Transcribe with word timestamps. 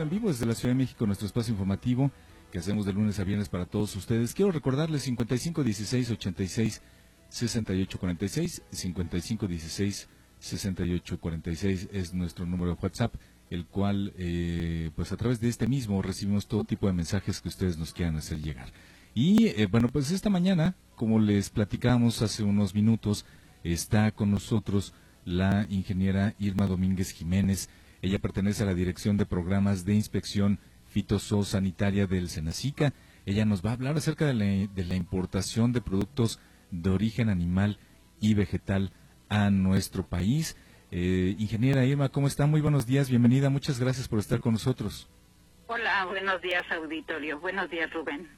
En 0.00 0.10
vivo 0.10 0.28
desde 0.28 0.46
la 0.46 0.54
Ciudad 0.54 0.74
de 0.74 0.78
México, 0.78 1.06
nuestro 1.06 1.26
espacio 1.26 1.52
informativo 1.52 2.10
que 2.50 2.58
hacemos 2.58 2.86
de 2.86 2.92
lunes 2.92 3.18
a 3.20 3.24
viernes 3.24 3.48
para 3.48 3.66
todos 3.66 3.94
ustedes. 3.96 4.34
Quiero 4.34 4.52
recordarles 4.52 5.02
55 5.02 5.62
16 5.62 6.10
86 6.10 6.82
68 7.28 7.98
46, 7.98 8.62
55 8.70 9.46
16 9.46 10.08
68 10.38 11.20
46 11.20 11.88
es 11.92 12.14
nuestro 12.14 12.46
número 12.46 12.74
de 12.74 12.78
WhatsApp, 12.82 13.14
el 13.50 13.66
cual, 13.66 14.12
eh, 14.16 14.90
pues 14.96 15.12
a 15.12 15.16
través 15.16 15.40
de 15.40 15.48
este 15.48 15.66
mismo 15.66 16.02
recibimos 16.02 16.46
todo 16.46 16.64
tipo 16.64 16.86
de 16.86 16.92
mensajes 16.92 17.40
que 17.40 17.48
ustedes 17.48 17.78
nos 17.78 17.92
quieran 17.92 18.16
hacer 18.16 18.40
llegar. 18.40 18.72
Y 19.14 19.48
eh, 19.48 19.66
bueno, 19.66 19.88
pues 19.88 20.10
esta 20.10 20.30
mañana, 20.30 20.74
como 20.96 21.18
les 21.18 21.50
platicamos 21.50 22.22
hace 22.22 22.42
unos 22.42 22.74
minutos, 22.74 23.26
está 23.62 24.10
con 24.10 24.30
nosotros 24.30 24.94
la 25.24 25.66
ingeniera 25.68 26.34
Irma 26.38 26.66
Domínguez 26.66 27.12
Jiménez, 27.12 27.68
ella 28.02 28.18
pertenece 28.18 28.64
a 28.64 28.66
la 28.66 28.74
Dirección 28.74 29.16
de 29.16 29.26
Programas 29.26 29.84
de 29.84 29.94
Inspección 29.94 30.58
Fitosanitaria 30.88 32.08
del 32.08 32.28
Senacica. 32.28 32.92
Ella 33.26 33.44
nos 33.44 33.64
va 33.64 33.70
a 33.70 33.74
hablar 33.74 33.96
acerca 33.96 34.26
de 34.26 34.34
la, 34.34 34.96
importación 34.96 35.72
de 35.72 35.80
productos 35.80 36.40
de 36.72 36.90
origen 36.90 37.28
animal 37.28 37.78
y 38.20 38.34
vegetal 38.34 38.92
a 39.28 39.50
nuestro 39.50 40.04
país. 40.04 40.56
Eh, 40.90 41.36
ingeniera 41.38 41.84
Irma, 41.84 42.08
¿cómo 42.08 42.26
está? 42.26 42.46
Muy 42.46 42.60
buenos 42.60 42.86
días, 42.86 43.08
bienvenida, 43.08 43.50
muchas 43.50 43.78
gracias 43.78 44.08
por 44.08 44.18
estar 44.18 44.40
con 44.40 44.54
nosotros. 44.54 45.08
Hola, 45.68 46.04
buenos 46.06 46.42
días 46.42 46.64
auditorio, 46.72 47.38
buenos 47.38 47.70
días 47.70 47.90
Rubén, 47.92 48.28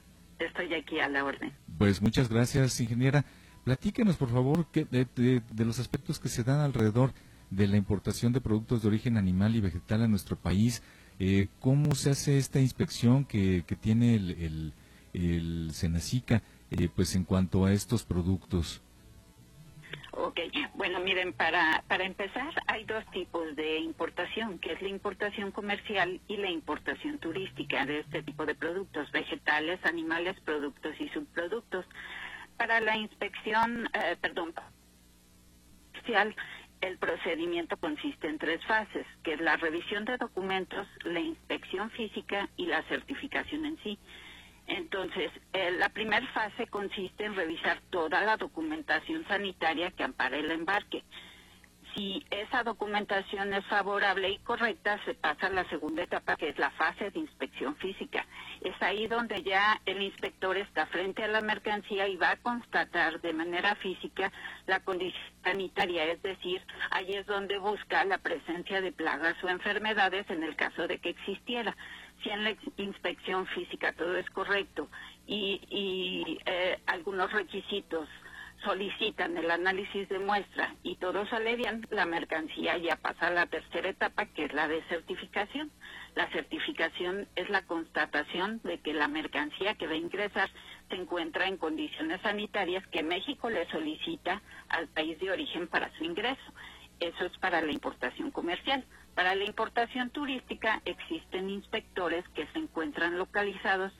estoy 0.46 0.72
aquí 0.74 1.00
a 1.00 1.08
la 1.08 1.24
orden. 1.24 1.52
Pues 1.78 2.00
muchas 2.00 2.28
gracias, 2.28 2.80
ingeniera. 2.80 3.24
Platíquenos, 3.64 4.16
por 4.16 4.30
favor, 4.30 4.66
de, 4.72 5.06
de 5.14 5.64
los 5.64 5.78
aspectos 5.78 6.18
que 6.18 6.28
se 6.28 6.44
dan 6.44 6.60
alrededor 6.60 7.12
de 7.50 7.66
la 7.66 7.76
importación 7.76 8.32
de 8.32 8.40
productos 8.40 8.82
de 8.82 8.88
origen 8.88 9.16
animal 9.16 9.54
y 9.56 9.60
vegetal 9.60 10.02
a 10.02 10.08
nuestro 10.08 10.36
país. 10.36 10.82
Eh, 11.18 11.48
¿Cómo 11.60 11.94
se 11.94 12.10
hace 12.10 12.38
esta 12.38 12.60
inspección 12.60 13.24
que, 13.24 13.64
que 13.66 13.76
tiene 13.76 14.16
el, 14.16 14.30
el, 14.32 14.72
el 15.12 15.70
Senacica 15.72 16.42
eh, 16.70 16.88
pues 16.94 17.14
en 17.14 17.24
cuanto 17.24 17.64
a 17.64 17.72
estos 17.72 18.02
productos? 18.02 18.80
Bueno, 20.74 21.00
miren, 21.00 21.32
para, 21.32 21.84
para 21.86 22.04
empezar, 22.04 22.52
hay 22.66 22.84
dos 22.84 23.04
tipos 23.12 23.54
de 23.54 23.78
importación, 23.78 24.58
que 24.58 24.72
es 24.72 24.82
la 24.82 24.88
importación 24.88 25.52
comercial 25.52 26.20
y 26.26 26.36
la 26.36 26.50
importación 26.50 27.18
turística 27.18 27.86
de 27.86 28.00
este 28.00 28.22
tipo 28.22 28.44
de 28.44 28.54
productos, 28.54 29.10
vegetales, 29.12 29.78
animales, 29.84 30.38
productos 30.40 31.00
y 31.00 31.08
subproductos. 31.10 31.86
Para 32.56 32.80
la 32.80 32.96
inspección, 32.96 33.88
eh, 33.94 34.16
perdón, 34.20 34.52
comercial, 35.92 36.34
el 36.80 36.98
procedimiento 36.98 37.76
consiste 37.76 38.28
en 38.28 38.38
tres 38.38 38.64
fases, 38.66 39.06
que 39.22 39.34
es 39.34 39.40
la 39.40 39.56
revisión 39.56 40.04
de 40.04 40.18
documentos, 40.18 40.86
la 41.04 41.20
inspección 41.20 41.90
física 41.90 42.48
y 42.56 42.66
la 42.66 42.82
certificación 42.84 43.64
en 43.66 43.78
sí. 43.82 43.98
Entonces, 44.66 45.30
eh, 45.52 45.72
la 45.72 45.90
primera 45.90 46.26
fase 46.32 46.66
consiste 46.68 47.24
en 47.24 47.34
revisar 47.34 47.80
toda 47.90 48.22
la 48.22 48.36
documentación 48.36 49.26
sanitaria 49.28 49.90
que 49.90 50.04
ampara 50.04 50.36
el 50.38 50.50
embarque. 50.50 51.04
Si 51.94 52.24
esa 52.30 52.64
documentación 52.64 53.54
es 53.54 53.64
favorable 53.66 54.28
y 54.28 54.38
correcta, 54.38 54.98
se 55.04 55.14
pasa 55.14 55.46
a 55.46 55.50
la 55.50 55.68
segunda 55.68 56.02
etapa, 56.02 56.34
que 56.34 56.48
es 56.48 56.58
la 56.58 56.70
fase 56.72 57.10
de 57.10 57.20
inspección 57.20 57.76
física. 57.76 58.26
Es 58.62 58.74
ahí 58.82 59.06
donde 59.06 59.44
ya 59.44 59.80
el 59.86 60.02
inspector 60.02 60.56
está 60.56 60.86
frente 60.86 61.22
a 61.22 61.28
la 61.28 61.40
mercancía 61.40 62.08
y 62.08 62.16
va 62.16 62.32
a 62.32 62.36
constatar 62.36 63.20
de 63.20 63.32
manera 63.32 63.76
física 63.76 64.32
la 64.66 64.80
condición 64.80 65.22
sanitaria, 65.44 66.04
es 66.06 66.20
decir, 66.22 66.62
ahí 66.90 67.12
es 67.12 67.26
donde 67.26 67.58
busca 67.58 68.04
la 68.04 68.18
presencia 68.18 68.80
de 68.80 68.90
plagas 68.90 69.36
o 69.44 69.48
enfermedades 69.48 70.28
en 70.30 70.42
el 70.42 70.56
caso 70.56 70.88
de 70.88 70.98
que 70.98 71.10
existiera. 71.10 71.76
Si 72.24 72.30
en 72.30 72.42
la 72.42 72.56
inspección 72.78 73.46
física 73.48 73.92
todo 73.92 74.16
es 74.16 74.28
correcto 74.30 74.88
y, 75.26 76.38
eh, 76.46 76.78
algunos 76.86 77.30
requisitos 77.30 78.08
solicitan 78.64 79.36
el 79.36 79.50
análisis 79.50 80.08
de 80.08 80.18
muestra 80.18 80.74
y 80.82 80.96
todos 80.96 81.28
sale 81.28 81.54
bien, 81.54 81.86
la 81.90 82.06
mercancía 82.06 82.78
ya 82.78 82.96
pasa 82.96 83.26
a 83.26 83.30
la 83.30 83.46
tercera 83.46 83.90
etapa, 83.90 84.24
que 84.24 84.46
es 84.46 84.54
la 84.54 84.68
de 84.68 84.82
certificación. 84.84 85.70
La 86.14 86.30
certificación 86.30 87.28
es 87.36 87.50
la 87.50 87.66
constatación 87.66 88.60
de 88.64 88.78
que 88.78 88.94
la 88.94 89.06
mercancía 89.06 89.74
que 89.74 89.86
va 89.86 89.92
a 89.92 89.96
ingresar 89.96 90.48
se 90.88 90.96
encuentra 90.96 91.46
en 91.46 91.58
condiciones 91.58 92.22
sanitarias 92.22 92.86
que 92.86 93.02
México 93.02 93.50
le 93.50 93.68
solicita 93.68 94.40
al 94.70 94.88
país 94.88 95.18
de 95.20 95.30
origen 95.30 95.68
para 95.68 95.94
su 95.98 96.04
ingreso. 96.04 96.52
Eso 97.00 97.26
es 97.26 97.36
para 97.38 97.60
la 97.60 97.72
importación 97.72 98.30
comercial. 98.30 98.82
Para 99.14 99.34
la 99.36 99.44
importación 99.44 100.10
turística 100.10 100.82
existen 100.84 101.48
inspectores 101.48 102.28
que 102.30 102.46
se 102.48 102.58
encuentran 102.58 103.16
localizados 103.16 103.92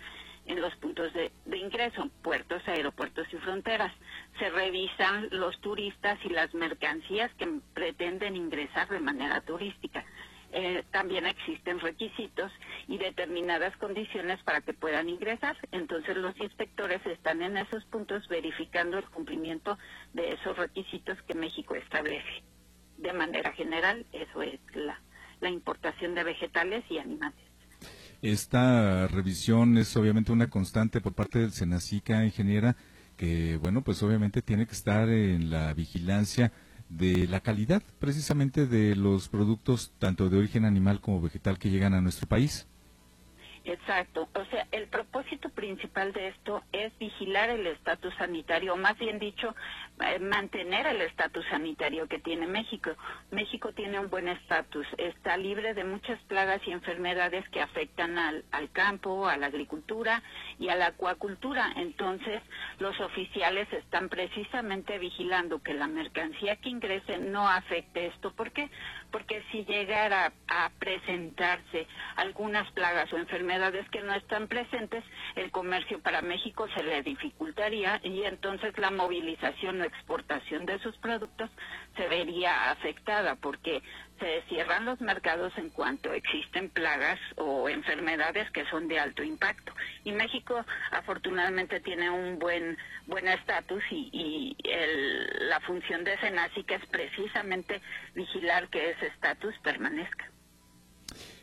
en 0.47 0.61
los 0.61 0.75
puntos 0.77 1.13
de, 1.15 1.31
ingreso, 1.57 2.11
puertos, 2.23 2.67
aeropuertos 2.67 3.27
y 3.33 3.37
fronteras. 3.37 3.93
Se 4.39 4.51
revisan 4.51 5.29
los 5.31 5.59
turistas 5.61 6.19
y 6.25 6.29
las 6.31 6.53
mercancías 6.55 7.33
que 7.35 7.49
pretenden 7.73 8.37
ingresar 8.37 8.89
de 8.89 9.01
manera 9.01 9.41
turística. 9.41 10.05
Eh, 10.53 10.85
también 10.93 11.27
existen 11.27 11.81
requisitos 11.81 12.53
y 12.87 12.99
determinadas 12.99 13.77
condiciones 13.79 14.41
para 14.43 14.61
que 14.61 14.73
puedan 14.73 15.09
ingresar. 15.09 15.57
Entonces 15.73 16.17
los 16.17 16.39
inspectores 16.39 17.05
están 17.07 17.43
en 17.43 17.57
esos 17.57 17.85
puntos 17.87 18.29
verificando 18.29 18.99
el 18.99 19.05
cumplimiento 19.07 19.79
de 20.13 20.35
esos 20.35 20.57
requisitos 20.57 21.21
que 21.23 21.35
México 21.35 21.75
establece. 21.75 22.54
De 22.99 23.13
manera 23.13 23.53
general, 23.53 24.07
eso 24.13 24.43
es 24.43 24.61
la, 24.75 25.01
la 25.41 25.51
importación 25.51 26.15
de 26.15 26.25
vegetales 26.25 26.85
y 26.91 26.99
animales. 26.99 27.39
Esta 28.23 29.07
revisión 29.09 29.77
es 29.77 29.95
obviamente 29.97 30.33
una 30.33 30.49
constante 30.49 31.01
por 31.01 31.13
parte 31.13 31.41
del 31.41 31.53
Senacica, 31.53 32.25
ingeniera, 32.25 32.77
que 33.17 33.59
bueno, 33.59 33.83
pues 33.83 34.03
obviamente 34.03 34.41
tiene 34.41 34.67
que 34.67 34.73
estar 34.73 35.09
en 35.09 35.51
la 35.51 35.75
vigilancia 35.75 36.53
de 36.89 37.27
la 37.27 37.41
calidad 37.41 37.83
precisamente 37.99 38.67
de 38.67 38.95
los 38.97 39.29
productos 39.29 39.93
tanto 39.99 40.31
de 40.31 40.39
origen 40.39 40.65
animal 40.65 41.01
como 41.01 41.21
vegetal 41.21 41.59
que 41.59 41.71
llegan 41.71 41.95
a 41.95 42.01
nuestro 42.01 42.27
país. 42.27 42.67
Exacto. 43.65 44.29
O 44.35 44.45
sea, 44.47 44.67
el 44.73 44.89
propósito 44.89 45.49
principal 45.49 46.13
de 46.13 46.29
esto 46.29 46.63
es 46.73 46.97
vigilar 46.99 47.49
el 47.49 47.67
estatus 47.67 48.15
sanitario, 48.17 48.75
o 48.75 48.77
más 48.77 48.99
bien 48.99 49.19
dicho, 49.19 49.55
eh, 50.07 50.19
mantener 50.19 50.87
el 50.87 51.01
estatus 51.01 51.47
sanitario 51.49 52.07
que 52.07 52.19
tiene 52.19 52.47
México. 52.47 52.91
México 53.31 53.73
tiene 53.73 53.99
un 53.99 54.11
buen 54.11 54.29
estatus, 54.29 54.87
está 54.99 55.39
libre 55.39 55.73
de 55.73 55.85
muchas 55.85 56.21
plagas 56.25 56.61
y 56.67 56.73
enfermedades 56.73 57.49
que 57.49 57.63
afectan 57.63 58.19
al, 58.19 58.45
al 58.53 58.71
campo, 58.71 59.27
a 59.29 59.39
la 59.39 59.47
agricultura 59.47 60.23
y 60.59 60.69
a 60.69 60.77
la 60.77 60.89
acuacultura. 60.89 61.73
Entonces, 61.77 62.43
los 62.81 63.01
oficiales 63.01 63.73
están 63.73 64.11
precisamente 64.11 64.99
vigilando 64.99 65.63
que 65.63 65.73
la 65.73 65.87
mercancía 65.87 66.57
que 66.57 66.69
ingrese 66.69 67.17
no 67.17 67.49
afecte 67.49 68.09
esto. 68.09 68.31
¿Por 68.35 68.53
qué? 68.53 68.69
Porque 69.15 69.45
si 69.53 69.65
llegara 69.65 70.33
a 70.49 70.71
presentarse 70.77 71.87
algunas 72.17 72.69
plagas 72.73 73.13
o 73.13 73.17
enfermedades 73.17 73.89
que 73.91 74.03
no 74.03 74.13
están 74.13 74.49
presentes, 74.49 75.05
el 75.37 75.53
comercio 75.53 76.01
para 76.03 76.21
México 76.21 76.67
se 76.75 76.83
le 76.83 77.01
dificultaría 77.05 78.01
y 78.03 78.25
entonces 78.25 78.77
la 78.77 78.91
movilización 78.91 79.81
o 79.81 79.85
exportación 79.85 80.67
de 80.67 80.81
sus 80.81 80.97
productos 80.97 81.49
se 81.97 82.09
vería 82.09 82.73
afectada 82.73 83.37
porque 83.37 83.85
se 84.19 84.43
cierran 84.49 84.85
los 84.85 85.01
mercados 85.01 85.53
en 85.57 85.71
cuanto 85.71 86.13
existen 86.13 86.71
plagas 86.71 87.19
o 87.37 87.69
enfermedades 87.69 88.51
que 88.53 88.65
son 88.67 88.89
de 88.89 88.99
alto 88.99 89.23
impacto. 89.23 89.73
Y 90.05 90.13
México 90.13 90.65
afortunadamente 90.93 91.81
tiene 91.81 92.11
un 92.11 92.39
buen 92.39 92.77
buen 93.07 93.29
estatus 93.29 93.83
y, 93.91 94.09
y 94.13 94.57
la 95.49 95.61
función 95.61 96.05
de 96.05 96.19
Senacica 96.19 96.77
es 96.77 96.87
precisamente 96.87 97.83
vigilar 98.15 98.69
que 98.69 98.91
ese 98.91 99.07
estatus 99.09 99.55
permanezca. 99.63 100.31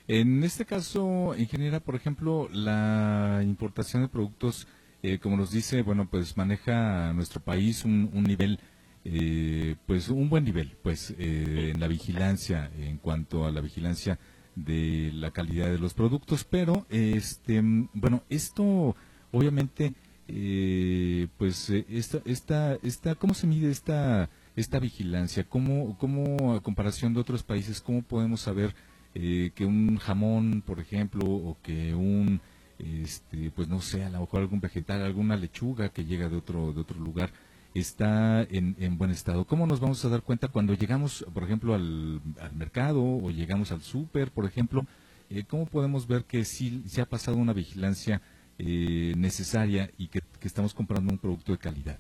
En 0.08 0.44
este 0.44 0.66
caso, 0.66 1.36
ingeniera, 1.38 1.80
por 1.80 1.96
ejemplo, 1.96 2.50
la 2.52 3.42
importación 3.44 4.02
de 4.02 4.10
productos, 4.10 4.68
eh, 5.04 5.20
como 5.20 5.38
nos 5.38 5.52
dice, 5.52 5.84
bueno, 5.84 6.10
pues 6.10 6.36
maneja 6.36 7.14
nuestro 7.14 7.40
país 7.40 7.86
un, 7.86 8.10
un 8.14 8.24
nivel 8.24 8.60
eh, 9.04 9.78
pues 9.88 10.10
un 10.10 10.30
buen 10.30 10.44
nivel 10.44 10.78
pues 10.84 11.16
eh, 11.18 11.72
en 11.74 11.80
la 11.80 11.88
vigilancia 11.88 12.70
en 12.78 12.98
cuanto 12.98 13.46
a 13.46 13.52
la 13.52 13.60
vigilancia 13.60 14.20
de 14.56 15.12
la 15.14 15.32
calidad 15.32 15.72
de 15.72 15.80
los 15.80 15.94
productos. 15.96 16.44
Pero 16.44 16.86
este 16.90 17.62
bueno 17.94 18.24
esto 18.30 18.96
obviamente 19.32 19.94
eh, 20.28 21.28
pues 21.38 21.70
esta 21.70 22.20
esta 22.26 22.78
esta 22.84 23.16
cómo 23.16 23.34
se 23.34 23.48
mide 23.48 23.72
esta 23.72 24.30
esta 24.56 24.80
vigilancia 24.80 25.46
cómo 25.46 25.98
cómo 25.98 26.54
a 26.54 26.62
comparación 26.62 27.14
de 27.14 27.22
otros 27.22 27.42
países 27.44 27.82
cómo 27.82 28.04
podemos 28.04 28.42
saber 28.42 28.76
que 29.14 29.66
un 29.66 29.98
jamón 29.98 30.62
por 30.66 30.80
ejemplo 30.80 31.26
o 31.26 31.58
que 31.64 31.96
un 31.96 32.40
este 32.80 33.52
pues 33.52 33.68
no 33.68 33.82
sé 33.82 34.04
a 34.04 34.10
lo 34.10 34.22
mejor 34.22 34.42
algún 34.42 34.62
vegetal 34.62 35.02
alguna 35.02 35.36
lechuga 35.36 35.90
que 35.90 36.06
llega 36.06 36.30
de 36.30 36.38
otro 36.38 36.72
de 36.72 36.80
otro 36.80 37.00
lugar 37.00 37.32
está 37.74 38.44
en, 38.44 38.76
en, 38.80 38.98
buen 38.98 39.12
estado. 39.12 39.46
¿Cómo 39.46 39.66
nos 39.66 39.80
vamos 39.80 40.04
a 40.04 40.10
dar 40.10 40.22
cuenta 40.22 40.48
cuando 40.48 40.74
llegamos, 40.74 41.26
por 41.34 41.44
ejemplo, 41.44 41.74
al, 41.74 42.22
mercado 42.54 43.02
o 43.02 43.32
llegamos 43.32 43.72
al 43.72 43.82
súper, 43.82 44.32
por 44.32 44.46
ejemplo? 44.46 44.86
Eh, 45.30 45.44
¿Cómo 45.48 45.66
podemos 45.66 46.08
ver 46.08 46.26
que 46.26 46.44
sí 46.46 46.84
se 46.88 47.02
ha 47.02 47.06
pasado 47.06 47.38
una 47.38 47.54
vigilancia 47.54 48.22
eh, 48.58 49.14
necesaria 49.16 49.90
y 49.98 50.08
que 50.08 50.22
estamos 50.42 50.74
comprando 50.74 51.12
un 51.12 51.18
producto 51.18 51.52
de 51.54 51.58
calidad? 51.58 52.00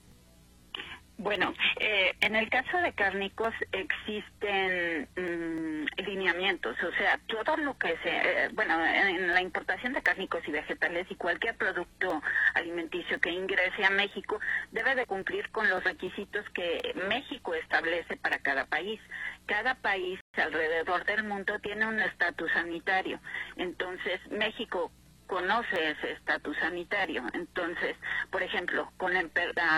Bueno, 1.22 1.54
eh, 1.80 2.16
en 2.22 2.36
el 2.36 2.50
caso 2.50 2.80
de 2.80 2.94
cárnicos 2.94 3.54
existen 3.72 5.08
mm, 5.16 6.02
lineamientos, 6.04 6.76
o 6.82 6.92
sea, 6.94 7.20
todo 7.28 7.58
lo 7.58 7.78
que 7.78 7.96
se, 8.02 8.10
eh, 8.10 8.50
bueno, 8.54 8.84
en 8.84 9.28
la 9.32 9.40
importación 9.40 9.94
de 9.94 10.02
cárnicos 10.02 10.42
y 10.48 10.52
vegetales 10.52 11.06
y 11.12 11.16
cualquier 11.16 11.56
producto 11.58 12.24
alimenticio 12.56 13.22
que 13.22 13.30
ingrese 13.30 13.86
a 13.86 13.92
México 13.92 14.40
debe 14.72 14.96
de 14.96 15.06
cumplir 15.06 15.48
con 15.52 15.70
los 15.70 15.84
requisitos 15.84 16.44
que 16.56 16.96
México 17.08 17.54
establece 17.54 18.18
para 18.18 18.40
cada 18.40 18.66
país. 18.66 19.00
Cada 19.46 19.76
país 19.76 20.20
alrededor 20.34 21.06
del 21.06 21.24
mundo 21.24 21.60
tiene 21.60 21.86
un 21.86 22.00
estatus 22.00 22.52
sanitario. 22.52 23.20
Entonces, 23.58 24.20
México 24.32 24.92
conoce 25.32 25.92
ese 25.92 26.12
estatus 26.12 26.58
sanitario. 26.58 27.24
Entonces, 27.32 27.96
por 28.32 28.44
ejemplo, 28.44 28.92
con 28.98 29.14
la 29.14 29.24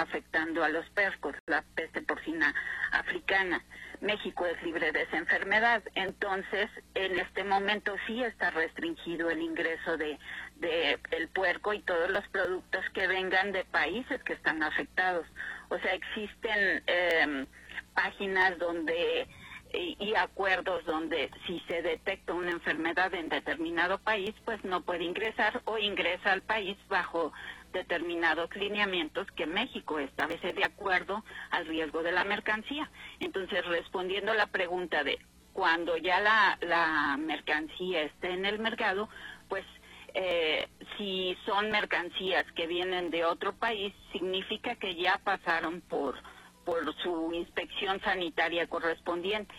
afectando 0.02 0.64
a 0.64 0.70
los 0.70 0.90
percos, 0.90 1.36
la 1.46 1.64
peste 1.76 2.02
porcina 2.02 2.52
africana, 2.92 3.64
México 4.02 4.48
es 4.48 4.60
libre 4.64 4.92
de 4.92 5.04
esa 5.04 5.18
enfermedad. 5.18 5.84
Entonces, 5.94 6.72
en 6.96 7.20
este 7.20 7.44
momento 7.44 7.96
sí 8.08 8.24
está 8.24 8.50
restringido 8.50 9.30
el 9.30 9.44
ingreso 9.44 9.96
de, 9.96 10.18
de 10.56 11.00
el 11.12 11.28
puerco 11.28 11.72
y 11.72 11.84
todos 11.84 12.10
los 12.10 12.28
productos 12.30 12.84
que 12.96 13.06
vengan 13.06 13.52
de 13.52 13.64
países 13.66 14.24
que 14.24 14.34
están 14.34 14.64
afectados. 14.64 15.28
O 15.70 15.78
sea, 15.78 15.94
existen 15.94 16.84
eh, 16.88 17.46
páginas 17.94 18.58
donde 18.58 19.28
y, 19.74 20.14
acuerdos 20.16 20.86
donde 20.86 21.32
si 21.48 21.60
se 21.68 21.82
detecta 21.82 22.34
una 22.34 22.52
enfermedad 22.52 23.14
en 23.14 23.30
determinado 23.30 23.98
país, 23.98 24.34
pues 24.46 24.64
no 24.64 24.82
puede 24.82 25.04
ingresar 25.04 25.62
o 25.66 25.78
ingresa 25.78 26.32
al 26.32 26.42
país 26.44 26.78
bajo 26.88 27.34
determinados 27.74 28.56
lineamientos 28.56 29.26
que 29.32 29.48
México 29.48 29.98
establece 29.98 30.54
de 30.54 30.64
acuerdo 30.64 31.24
al 31.50 31.66
riesgo 31.66 32.04
de 32.04 32.12
la 32.12 32.24
mercancía. 32.24 32.90
Entonces, 33.20 33.66
respondiendo 33.66 34.32
a 34.32 34.36
la 34.36 34.48
pregunta 34.48 35.04
de 35.04 35.18
cuando 35.54 35.98
ya 35.98 36.20
la, 36.20 36.58
la 36.62 37.18
mercancía 37.18 38.04
esté 38.04 38.30
en 38.32 38.46
el 38.46 38.60
mercado, 38.60 39.10
pues 39.50 39.66
eh, 40.14 40.68
si 40.98 41.36
son 41.46 41.72
mercancías 41.72 42.46
que 42.56 42.68
vienen 42.68 43.10
de 43.10 43.26
otro 43.26 43.54
país, 43.54 43.94
significa 44.12 44.76
que 44.76 44.96
ya 44.96 45.20
pasaron 45.24 45.82
por 45.82 46.16
por 46.66 46.94
su 47.02 47.32
inspección 47.34 48.00
sanitaria 48.02 48.68
correspondiente. 48.68 49.54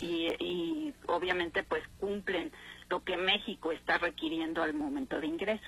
y, 0.00 0.28
y 0.38 0.94
obviamente 1.06 1.64
pues 1.64 1.82
cumplen 1.98 2.52
lo 2.88 3.02
que 3.02 3.16
México 3.16 3.72
está 3.72 3.98
requiriendo 3.98 4.62
al 4.62 4.74
momento 4.74 5.20
de 5.20 5.26
ingreso. 5.26 5.66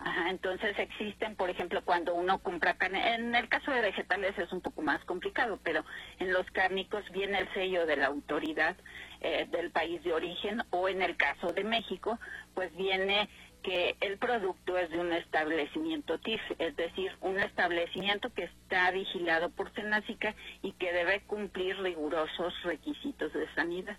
Ajá, 0.00 0.30
entonces 0.30 0.78
existen, 0.78 1.34
por 1.34 1.50
ejemplo, 1.50 1.82
cuando 1.84 2.14
uno 2.14 2.38
compra 2.38 2.74
carne, 2.74 3.14
en 3.14 3.34
el 3.34 3.48
caso 3.48 3.72
de 3.72 3.80
vegetales 3.80 4.38
es 4.38 4.52
un 4.52 4.60
poco 4.60 4.82
más 4.82 5.04
complicado, 5.04 5.58
pero 5.64 5.84
en 6.20 6.32
los 6.32 6.48
cárnicos 6.52 7.02
viene 7.10 7.38
el 7.38 7.52
sello 7.52 7.84
de 7.84 7.96
la 7.96 8.06
autoridad 8.06 8.76
eh, 9.20 9.46
del 9.50 9.72
país 9.72 10.02
de 10.04 10.12
origen 10.12 10.62
o 10.70 10.88
en 10.88 11.02
el 11.02 11.16
caso 11.16 11.52
de 11.52 11.64
México, 11.64 12.18
pues 12.54 12.74
viene 12.76 13.28
que 13.62 13.96
el 14.00 14.18
producto 14.18 14.78
es 14.78 14.90
de 14.90 14.98
un 14.98 15.12
establecimiento 15.12 16.18
TIF, 16.18 16.40
es 16.58 16.76
decir, 16.76 17.12
un 17.20 17.38
establecimiento 17.38 18.32
que 18.32 18.44
está 18.44 18.90
vigilado 18.90 19.50
por 19.50 19.72
Senacica 19.74 20.34
y 20.62 20.72
que 20.72 20.92
debe 20.92 21.20
cumplir 21.22 21.78
rigurosos 21.80 22.54
requisitos 22.62 23.32
de 23.32 23.52
sanidad. 23.54 23.96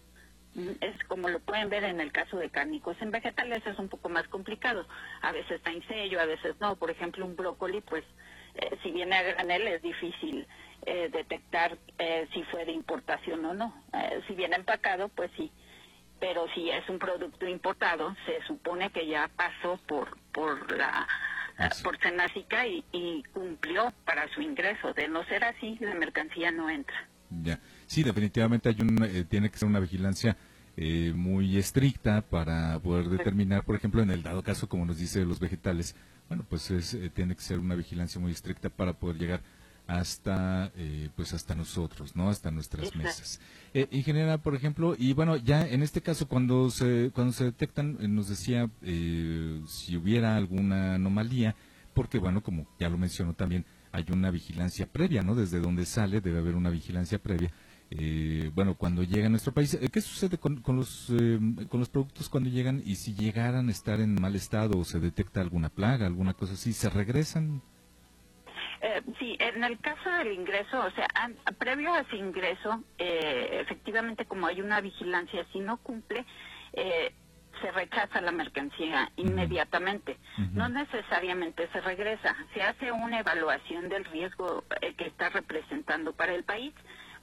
Mm, 0.55 0.69
es 0.81 1.03
como 1.07 1.29
lo 1.29 1.39
pueden 1.39 1.69
ver 1.69 1.83
en 1.83 1.99
el 1.99 2.11
caso 2.11 2.37
de 2.37 2.49
cárnicos. 2.49 2.97
En 3.01 3.11
vegetales 3.11 3.65
es 3.65 3.77
un 3.77 3.89
poco 3.89 4.09
más 4.09 4.27
complicado. 4.27 4.85
A 5.21 5.31
veces 5.31 5.51
está 5.51 5.71
en 5.71 5.85
sello, 5.87 6.19
a 6.19 6.25
veces 6.25 6.55
no. 6.59 6.75
Por 6.75 6.89
ejemplo, 6.89 7.25
un 7.25 7.35
brócoli, 7.35 7.81
pues 7.81 8.03
eh, 8.55 8.77
si 8.81 8.91
viene 8.91 9.15
a 9.15 9.23
granel 9.23 9.67
es 9.67 9.81
difícil 9.81 10.47
eh, 10.85 11.09
detectar 11.11 11.77
eh, 11.97 12.27
si 12.33 12.43
fue 12.43 12.65
de 12.65 12.71
importación 12.71 13.45
o 13.45 13.53
no. 13.53 13.73
si 14.27 14.33
viene 14.33 14.55
empacado, 14.55 15.09
pues 15.09 15.29
sí 15.35 15.51
pero 16.19 16.47
si 16.53 16.69
es 16.69 16.87
un 16.89 16.99
producto 16.99 17.47
importado, 17.47 18.15
se 18.25 18.45
supone 18.45 18.91
que 18.91 19.07
ya 19.07 19.29
pasó 19.35 19.79
por 19.87 20.17
por 20.31 20.77
la 20.77 21.07
por 21.83 21.99
Senacica 21.99 22.65
y, 22.67 23.23
cumplió 23.33 23.93
para 24.05 24.27
su 24.33 24.41
ingreso. 24.41 24.93
De 24.93 25.07
no 25.07 25.25
ser 25.25 25.43
así, 25.43 25.77
la 25.81 25.93
mercancía 25.93 26.51
no 26.51 26.69
entra. 26.69 26.95
Ya, 27.43 27.59
sí, 27.85 28.03
definitivamente 28.03 28.69
hay 28.69 28.77
un, 28.81 29.03
eh, 29.03 29.25
tiene 29.25 29.49
que 29.49 29.57
ser 29.57 29.67
una 29.67 29.79
vigilancia 29.79 30.37
eh, 30.77 31.11
muy 31.13 31.57
estricta 31.57 32.21
para 32.21 32.79
poder 32.79 33.09
determinar, 33.09 33.63
por 33.63 33.75
ejemplo, 33.75 34.01
en 34.01 34.09
el 34.09 34.23
dado 34.23 34.41
caso, 34.41 34.69
como 34.69 34.85
nos 34.85 34.97
dice 34.97 35.25
los 35.25 35.39
vegetales, 35.39 35.95
bueno, 36.27 36.45
pues 36.49 36.71
es, 36.71 36.93
eh, 36.93 37.09
tiene 37.09 37.35
que 37.35 37.41
ser 37.41 37.59
una 37.59 37.75
vigilancia 37.75 38.21
muy 38.21 38.31
estricta 38.31 38.69
para 38.69 38.93
poder 38.93 39.17
llegar 39.17 39.41
hasta 39.89 40.71
eh, 40.75 41.09
pues 41.15 41.33
hasta 41.33 41.55
nosotros 41.55 42.15
no 42.15 42.29
hasta 42.29 42.51
nuestras 42.51 42.95
mesas. 42.95 43.39
Eh, 43.73 43.87
ingeniera 43.89 44.37
por 44.37 44.53
ejemplo 44.53 44.95
y 44.95 45.13
bueno 45.13 45.35
ya 45.35 45.67
en 45.67 45.81
este 45.81 46.01
caso 46.01 46.27
cuando 46.27 46.69
se 46.69 47.09
cuando 47.11 47.33
se 47.33 47.45
detectan 47.45 47.97
eh, 47.99 48.07
nos 48.07 48.29
decía 48.29 48.69
eh, 48.83 49.61
si 49.67 49.97
hubiera 49.97 50.35
alguna 50.35 50.93
anomalía 50.93 51.55
porque 51.95 52.19
bueno 52.19 52.43
como 52.43 52.67
ya 52.79 52.87
lo 52.87 52.99
mencionó 52.99 53.33
también 53.33 53.65
hay 53.91 54.05
una 54.11 54.29
vigilancia 54.29 54.85
previa 54.85 55.23
no 55.23 55.33
desde 55.33 55.59
donde 55.59 55.87
sale 55.87 56.21
debe 56.21 56.37
haber 56.37 56.55
una 56.55 56.69
vigilancia 56.69 57.17
previa 57.17 57.51
bueno 58.53 58.75
cuando 58.75 59.01
llega 59.01 59.25
a 59.25 59.29
nuestro 59.29 59.51
país. 59.51 59.75
Qué 59.91 60.01
sucede 60.01 60.37
con, 60.37 60.61
con 60.61 60.75
los 60.75 61.11
con 61.69 61.79
los 61.79 61.89
productos 61.89 62.29
cuando 62.29 62.51
llegan 62.51 62.83
y 62.85 62.97
si 62.97 63.15
llegaran 63.15 63.67
a 63.67 63.71
estar 63.71 63.99
en 63.99 64.13
mal 64.13 64.35
estado 64.35 64.77
o 64.77 64.85
se 64.85 64.99
detecta 64.99 65.41
alguna 65.41 65.69
plaga 65.69 66.05
alguna 66.05 66.35
cosa 66.35 66.53
así 66.53 66.73
se 66.73 66.91
regresan 66.91 67.63
eh, 68.81 69.01
sí, 69.19 69.37
en 69.39 69.63
el 69.63 69.79
caso 69.79 70.09
del 70.09 70.31
ingreso, 70.33 70.79
o 70.79 70.91
sea, 70.91 71.07
previo 71.57 71.93
a 71.93 72.01
ese 72.01 72.15
ingreso, 72.15 72.83
eh, 72.97 73.59
efectivamente 73.61 74.25
como 74.25 74.47
hay 74.47 74.61
una 74.61 74.81
vigilancia, 74.81 75.45
si 75.51 75.59
no 75.59 75.77
cumple, 75.77 76.25
eh, 76.73 77.13
se 77.61 77.71
rechaza 77.71 78.21
la 78.21 78.31
mercancía 78.31 79.11
inmediatamente. 79.17 80.17
No 80.53 80.69
necesariamente 80.69 81.67
se 81.73 81.81
regresa. 81.81 82.35
Se 82.53 82.61
hace 82.61 82.91
una 82.91 83.19
evaluación 83.19 83.89
del 83.89 84.05
riesgo 84.05 84.63
eh, 84.81 84.93
que 84.95 85.07
está 85.07 85.29
representando 85.29 86.13
para 86.13 86.33
el 86.33 86.43
país. 86.43 86.73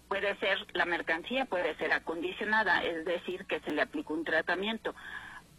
Puede 0.09 0.37
ser 0.37 0.59
la 0.75 0.85
mercancía, 0.85 1.47
puede 1.47 1.75
ser 1.77 1.93
acondicionada, 1.93 2.85
es 2.85 3.05
decir, 3.05 3.47
que 3.47 3.61
se 3.61 3.73
le 3.73 3.83
aplica 3.83 4.13
un 4.13 4.25
tratamiento. 4.25 4.95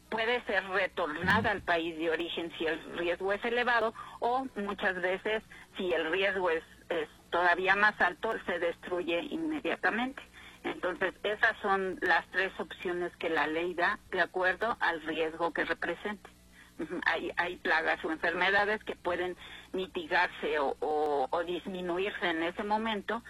Puede 0.10 0.42
ser 0.46 0.64
retornada 0.70 1.52
al 1.52 1.62
país 1.62 1.98
de 1.98 2.10
origen 2.10 2.52
si 2.58 2.66
el 2.66 2.98
riesgo 2.98 3.34
es 3.34 3.44
elevado 3.44 3.94
o 4.20 4.46
muchas 4.56 4.96
veces 5.02 5.44
si 5.76 5.92
el 5.92 6.12
riesgo 6.12 6.50
es, 6.50 6.64
es 6.90 7.10
todavía 7.30 7.76
más 7.76 8.00
alto, 8.00 8.34
se 8.46 8.60
destruye 8.60 9.20
inmediatamente. 9.30 10.22
Entonces, 10.64 11.14
esas 11.24 11.56
son 11.62 11.98
las 12.02 12.26
tres 12.32 12.52
opciones 12.60 13.16
que 13.18 13.30
la 13.30 13.48
ley 13.48 13.74
da 13.74 14.00
de 14.12 14.22
acuerdo 14.22 14.78
al 14.80 15.02
riesgo 15.02 15.52
que 15.54 15.66
represente. 15.66 16.30
Hay, 17.06 17.32
hay 17.38 17.56
plagas 17.58 18.04
o 18.06 18.12
enfermedades 18.12 18.84
que 18.84 18.96
pueden 18.96 19.36
mitigarse 19.74 20.58
o, 20.60 21.44
disminuirse 21.46 22.30
en 22.30 22.44
ese 22.44 22.64
momento 22.64 23.24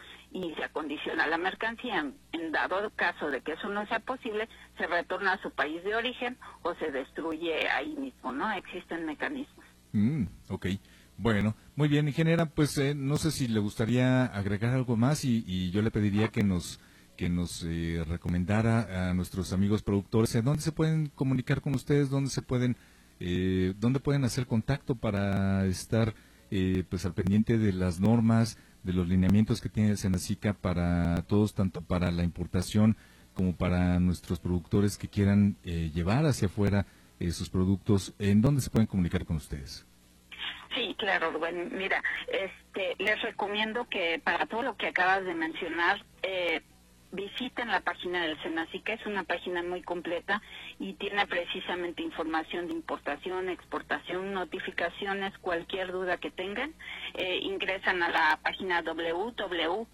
y 0.44 0.54
se 0.56 0.64
acondiciona 0.64 1.28
la 1.28 1.38
mercancía. 1.38 2.12
En 2.32 2.52
dado 2.52 2.90
caso 2.92 3.30
de 3.30 3.42
que 3.42 3.54
eso 3.54 3.70
no 3.70 3.86
sea 3.88 4.00
posible, 4.00 4.48
se 4.78 4.88
retorna 4.88 5.34
a 5.34 5.42
su 5.42 5.52
país 5.52 5.84
de 5.84 5.96
origen 5.96 6.38
o 6.64 6.74
se 6.76 6.92
destruye 6.92 7.70
ahí 7.70 7.96
mismo, 7.96 8.32
¿no? 8.32 8.52
Existen 8.54 9.06
mecanismos. 9.06 9.66
Mm, 9.94 10.26
ok. 10.50 10.68
Bueno, 11.18 11.56
muy 11.76 11.88
bien, 11.88 12.08
ingeniera, 12.08 12.46
pues 12.46 12.78
eh, 12.78 12.94
no 12.94 13.18
sé 13.18 13.32
si 13.32 13.48
le 13.48 13.60
gustaría 13.60 14.26
agregar 14.26 14.74
algo 14.74 14.96
más 14.96 15.26
y 15.26 15.72
yo 15.72 15.82
le 15.82 15.90
pediría 15.90 16.28
que 16.28 16.44
nos 16.44 16.80
que 17.18 17.30
nos 17.30 17.64
eh, 17.64 18.06
recomendara 18.08 19.10
a 19.10 19.14
nuestros 19.14 19.52
amigos 19.52 19.82
productores, 19.82 20.32
¿dónde 20.44 20.62
se 20.62 20.72
pueden 20.72 21.08
comunicar 21.08 21.62
con 21.62 21.74
ustedes? 21.74 22.10
¿Dónde 22.10 22.30
se 22.30 22.44
pueden, 22.44 22.78
eh, 23.20 23.74
dónde 23.78 24.00
pueden 24.00 24.24
hacer 24.24 24.46
contacto 24.46 24.96
para 24.96 25.66
estar 25.66 26.14
eh, 26.52 26.86
pues 26.88 27.06
al 27.06 27.14
pendiente 27.14 27.58
de 27.58 27.74
las 27.74 28.00
normas, 28.00 28.58
de 28.88 28.94
los 28.94 29.08
lineamientos 29.08 29.62
que 29.62 29.70
tiene 29.70 29.98
Senacica 29.98 30.54
para 30.54 31.22
todos, 31.28 31.54
tanto 31.54 31.82
para 31.82 32.10
la 32.10 32.24
importación 32.24 32.98
como 33.34 33.56
para 33.56 34.00
nuestros 34.00 34.40
productores 34.40 34.98
que 34.98 35.10
quieran 35.10 35.58
llevar 35.64 36.26
hacia 36.26 36.48
afuera 36.48 36.88
sus 37.32 37.50
productos? 37.50 38.14
¿En 38.18 38.42
dónde 38.42 38.62
se 38.62 38.70
pueden 38.70 38.88
comunicar 38.88 39.26
con 39.26 39.36
ustedes? 39.36 39.86
Sí, 40.76 40.96
claro, 40.98 41.32
Rubén. 41.32 41.70
Mira, 41.76 42.04
este, 42.28 42.96
les 43.04 43.22
recomiendo 43.22 43.88
que 43.90 44.22
para 44.24 44.46
todo 44.46 44.62
lo 44.62 44.78
que 44.78 44.88
acabas 44.88 45.26
de 45.26 45.34
mencionar, 45.34 46.06
eh, 46.22 46.62
visiten 47.12 47.70
la 47.70 47.82
página 47.82 48.24
del 48.24 48.42
Senacica, 48.42 48.94
es 48.94 49.06
una 49.06 49.24
página 49.24 49.64
muy 49.64 49.82
completa 49.82 50.42
y 50.80 50.94
tiene 50.94 51.26
precisamente 51.28 52.02
información 52.04 52.68
de 52.68 52.74
importación, 52.74 53.50
exportación, 53.50 54.34
notificaciones, 54.34 55.38
cualquier 55.40 55.92
duda 55.92 56.18
que 56.18 56.32
tengan, 56.32 56.74
eh, 57.14 57.40
ingresan 57.42 58.04
a 58.04 58.10
la 58.10 58.40
página 58.44 58.82
www.gov.mx 58.82 59.88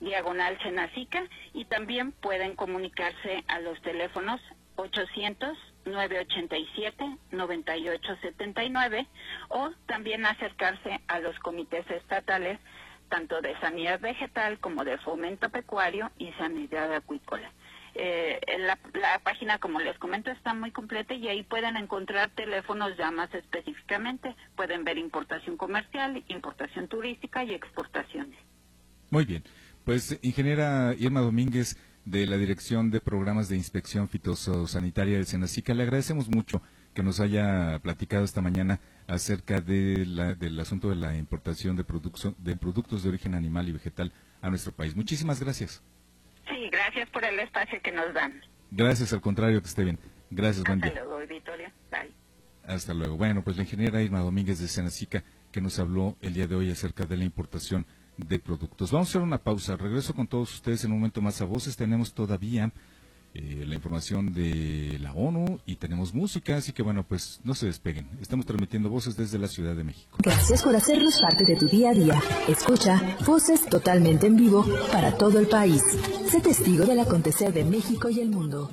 diagonal 0.00 0.58
Senacica 0.62 1.24
y 1.52 1.64
también 1.64 2.12
pueden 2.12 2.54
comunicarse 2.54 3.44
a 3.48 3.58
los 3.60 3.80
teléfonos 3.82 4.40
800 4.76 5.58
987 5.86 7.18
9879 7.32 9.06
o 9.48 9.70
también 9.86 10.24
acercarse 10.26 11.00
a 11.08 11.18
los 11.20 11.38
comités 11.40 11.90
estatales 11.90 12.58
tanto 13.08 13.40
de 13.40 13.58
sanidad 13.60 14.00
vegetal 14.00 14.58
como 14.58 14.84
de 14.84 14.98
fomento 14.98 15.48
pecuario 15.50 16.10
y 16.18 16.32
sanidad 16.32 16.92
acuícola. 16.94 17.50
Eh, 17.94 18.38
la, 18.58 18.78
la, 18.94 19.18
página, 19.24 19.58
como 19.58 19.80
les 19.80 19.98
comento, 19.98 20.30
está 20.30 20.54
muy 20.54 20.70
completa 20.70 21.14
y 21.14 21.26
ahí 21.28 21.42
pueden 21.42 21.76
encontrar 21.76 22.30
teléfonos 22.30 22.96
ya 22.96 23.10
más 23.10 23.32
específicamente. 23.34 24.36
Pueden 24.56 24.84
ver 24.84 24.98
importación 24.98 25.56
comercial, 25.56 26.22
importación 26.28 26.86
turística 26.86 27.42
y 27.44 27.54
exportaciones. 27.54 28.38
Muy 29.10 29.24
bien. 29.24 29.42
Pues, 29.84 30.18
ingeniera 30.22 30.94
Irma 30.98 31.20
Domínguez, 31.20 31.76
de 32.10 32.26
la 32.26 32.38
Dirección 32.38 32.90
de 32.90 33.00
Programas 33.00 33.48
de 33.48 33.56
Inspección 33.56 34.08
Fitosanitaria 34.08 35.16
del 35.16 35.26
Senacica, 35.26 35.74
le 35.74 35.82
agradecemos 35.82 36.28
mucho 36.28 36.62
que 36.98 37.04
nos 37.04 37.20
haya 37.20 37.78
platicado 37.78 38.24
esta 38.24 38.40
mañana 38.40 38.80
acerca 39.06 39.60
de 39.60 40.04
la, 40.04 40.34
del 40.34 40.58
asunto 40.58 40.88
de 40.88 40.96
la 40.96 41.16
importación 41.16 41.76
de, 41.76 41.84
de 42.38 42.56
productos 42.56 43.04
de 43.04 43.08
origen 43.08 43.36
animal 43.36 43.68
y 43.68 43.72
vegetal 43.72 44.12
a 44.42 44.50
nuestro 44.50 44.72
país. 44.72 44.96
Muchísimas 44.96 45.38
gracias. 45.38 45.80
Sí, 46.48 46.68
gracias 46.72 47.08
por 47.10 47.24
el 47.24 47.38
espacio 47.38 47.80
que 47.84 47.92
nos 47.92 48.12
dan. 48.14 48.42
Gracias, 48.72 49.12
al 49.12 49.20
contrario, 49.20 49.62
que 49.62 49.68
esté 49.68 49.84
bien. 49.84 49.96
Gracias, 50.28 50.64
buen 50.64 50.80
día. 50.80 50.88
Hasta 50.88 51.04
luego, 51.04 51.24
Victoria. 51.28 51.72
Bye. 51.92 52.12
Hasta 52.66 52.94
luego. 52.94 53.16
Bueno, 53.16 53.44
pues 53.44 53.56
la 53.56 53.62
ingeniera 53.62 54.02
Irma 54.02 54.18
Domínguez 54.18 54.58
de 54.58 54.66
Senacica 54.66 55.22
que 55.52 55.60
nos 55.60 55.78
habló 55.78 56.16
el 56.20 56.34
día 56.34 56.48
de 56.48 56.56
hoy 56.56 56.68
acerca 56.68 57.04
de 57.04 57.16
la 57.16 57.22
importación 57.22 57.86
de 58.16 58.40
productos. 58.40 58.90
Vamos 58.90 59.06
a 59.06 59.10
hacer 59.10 59.22
una 59.22 59.38
pausa. 59.38 59.76
Regreso 59.76 60.14
con 60.14 60.26
todos 60.26 60.52
ustedes 60.52 60.82
en 60.82 60.90
un 60.90 60.98
momento 60.98 61.22
más 61.22 61.40
a 61.40 61.44
voces. 61.44 61.76
Tenemos 61.76 62.12
todavía 62.12 62.72
eh, 63.34 63.64
la 63.66 63.74
información 63.74 64.32
de 64.32 64.98
la 65.00 65.12
ONU 65.12 65.60
y 65.66 65.76
tenemos 65.76 66.14
música, 66.14 66.56
así 66.56 66.72
que 66.72 66.82
bueno, 66.82 67.04
pues 67.06 67.40
no 67.44 67.54
se 67.54 67.66
despeguen. 67.66 68.08
Estamos 68.20 68.46
transmitiendo 68.46 68.88
voces 68.88 69.16
desde 69.16 69.38
la 69.38 69.48
Ciudad 69.48 69.76
de 69.76 69.84
México. 69.84 70.16
Gracias 70.22 70.62
por 70.62 70.74
hacernos 70.74 71.20
parte 71.20 71.44
de 71.44 71.56
tu 71.56 71.68
día 71.68 71.90
a 71.90 71.94
día. 71.94 72.22
Escucha 72.48 73.16
voces 73.26 73.66
totalmente 73.66 74.26
en 74.26 74.36
vivo 74.36 74.64
para 74.92 75.16
todo 75.16 75.38
el 75.38 75.46
país. 75.46 75.82
Sé 76.30 76.40
testigo 76.40 76.86
del 76.86 77.00
acontecer 77.00 77.52
de 77.52 77.64
México 77.64 78.08
y 78.08 78.20
el 78.20 78.30
mundo. 78.30 78.70